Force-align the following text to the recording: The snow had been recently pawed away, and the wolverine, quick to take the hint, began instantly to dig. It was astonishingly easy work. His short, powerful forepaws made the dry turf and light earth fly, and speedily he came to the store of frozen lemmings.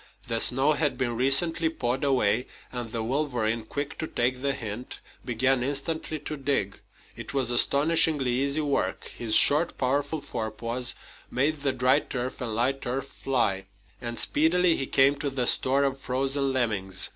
The 0.27 0.39
snow 0.39 0.73
had 0.73 0.97
been 0.97 1.15
recently 1.15 1.69
pawed 1.69 2.03
away, 2.03 2.47
and 2.71 2.91
the 2.91 3.03
wolverine, 3.03 3.63
quick 3.63 3.99
to 3.99 4.07
take 4.07 4.41
the 4.41 4.53
hint, 4.53 4.99
began 5.23 5.61
instantly 5.61 6.17
to 6.21 6.37
dig. 6.37 6.79
It 7.15 7.35
was 7.35 7.51
astonishingly 7.51 8.31
easy 8.31 8.61
work. 8.61 9.03
His 9.15 9.35
short, 9.35 9.77
powerful 9.77 10.19
forepaws 10.19 10.95
made 11.29 11.61
the 11.61 11.71
dry 11.71 11.99
turf 11.99 12.41
and 12.41 12.55
light 12.55 12.83
earth 12.87 13.09
fly, 13.09 13.67
and 14.01 14.17
speedily 14.19 14.75
he 14.75 14.87
came 14.87 15.17
to 15.17 15.29
the 15.29 15.45
store 15.45 15.83
of 15.83 15.99
frozen 15.99 16.51
lemmings. 16.51 17.09